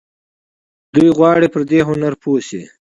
دوی 0.95 1.09
غواړي 1.17 1.47
پر 1.53 1.61
دې 1.69 1.79
هنر 1.89 2.13
پوه 2.21 2.39
شي. 2.47 2.61